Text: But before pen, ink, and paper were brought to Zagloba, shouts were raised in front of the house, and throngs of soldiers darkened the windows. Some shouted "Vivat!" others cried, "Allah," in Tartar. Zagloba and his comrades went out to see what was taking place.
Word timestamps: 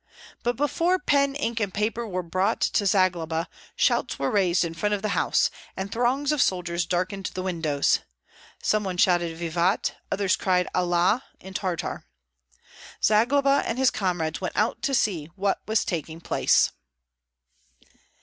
But 0.41 0.55
before 0.55 0.97
pen, 0.97 1.35
ink, 1.35 1.59
and 1.59 1.71
paper 1.71 2.07
were 2.07 2.23
brought 2.23 2.59
to 2.61 2.87
Zagloba, 2.87 3.47
shouts 3.75 4.17
were 4.17 4.31
raised 4.31 4.65
in 4.65 4.73
front 4.73 4.95
of 4.95 5.03
the 5.03 5.09
house, 5.09 5.51
and 5.77 5.91
throngs 5.91 6.31
of 6.31 6.41
soldiers 6.41 6.87
darkened 6.87 7.27
the 7.35 7.43
windows. 7.43 7.99
Some 8.63 8.97
shouted 8.97 9.37
"Vivat!" 9.37 9.93
others 10.11 10.35
cried, 10.35 10.67
"Allah," 10.73 11.23
in 11.39 11.53
Tartar. 11.53 12.07
Zagloba 13.03 13.61
and 13.63 13.77
his 13.77 13.91
comrades 13.91 14.41
went 14.41 14.57
out 14.57 14.81
to 14.81 14.95
see 14.95 15.27
what 15.35 15.61
was 15.67 15.85
taking 15.85 16.19
place. 16.19 16.71